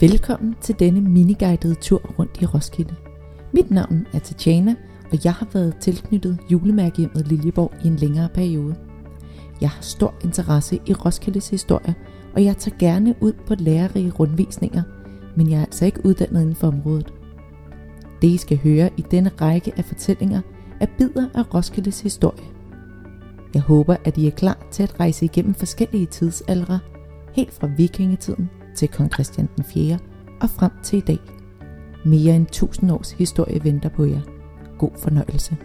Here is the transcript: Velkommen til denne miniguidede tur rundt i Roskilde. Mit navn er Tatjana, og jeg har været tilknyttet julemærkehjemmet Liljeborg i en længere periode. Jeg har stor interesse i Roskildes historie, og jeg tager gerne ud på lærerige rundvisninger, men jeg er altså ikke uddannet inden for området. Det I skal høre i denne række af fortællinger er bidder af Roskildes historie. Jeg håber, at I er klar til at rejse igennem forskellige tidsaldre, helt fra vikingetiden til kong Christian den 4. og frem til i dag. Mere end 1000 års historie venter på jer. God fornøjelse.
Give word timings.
Velkommen 0.00 0.54
til 0.60 0.78
denne 0.78 1.00
miniguidede 1.00 1.74
tur 1.74 1.98
rundt 2.18 2.42
i 2.42 2.46
Roskilde. 2.46 2.94
Mit 3.52 3.70
navn 3.70 4.06
er 4.12 4.18
Tatjana, 4.18 4.74
og 5.12 5.18
jeg 5.24 5.32
har 5.32 5.48
været 5.52 5.76
tilknyttet 5.80 6.38
julemærkehjemmet 6.50 7.28
Liljeborg 7.28 7.72
i 7.84 7.86
en 7.86 7.96
længere 7.96 8.28
periode. 8.34 8.74
Jeg 9.60 9.70
har 9.70 9.82
stor 9.82 10.14
interesse 10.24 10.80
i 10.86 10.92
Roskildes 10.92 11.50
historie, 11.50 11.94
og 12.34 12.44
jeg 12.44 12.56
tager 12.56 12.76
gerne 12.78 13.14
ud 13.20 13.32
på 13.46 13.54
lærerige 13.58 14.10
rundvisninger, 14.10 14.82
men 15.36 15.50
jeg 15.50 15.56
er 15.56 15.64
altså 15.64 15.84
ikke 15.84 16.06
uddannet 16.06 16.40
inden 16.40 16.56
for 16.56 16.68
området. 16.68 17.12
Det 18.22 18.28
I 18.28 18.36
skal 18.36 18.58
høre 18.58 18.90
i 18.96 19.04
denne 19.10 19.30
række 19.40 19.72
af 19.76 19.84
fortællinger 19.84 20.40
er 20.80 20.86
bidder 20.98 21.28
af 21.34 21.54
Roskildes 21.54 22.00
historie. 22.00 22.44
Jeg 23.54 23.62
håber, 23.62 23.96
at 24.04 24.16
I 24.16 24.26
er 24.26 24.30
klar 24.30 24.66
til 24.70 24.82
at 24.82 25.00
rejse 25.00 25.24
igennem 25.24 25.54
forskellige 25.54 26.06
tidsaldre, 26.06 26.78
helt 27.34 27.52
fra 27.52 27.70
vikingetiden 27.76 28.50
til 28.80 28.88
kong 28.88 29.12
Christian 29.12 29.48
den 29.56 29.64
4. 29.64 29.98
og 30.40 30.50
frem 30.50 30.70
til 30.82 30.96
i 30.96 31.00
dag. 31.00 31.18
Mere 32.04 32.36
end 32.36 32.46
1000 32.46 32.92
års 32.92 33.12
historie 33.12 33.64
venter 33.64 33.88
på 33.88 34.04
jer. 34.04 34.20
God 34.78 34.90
fornøjelse. 35.02 35.56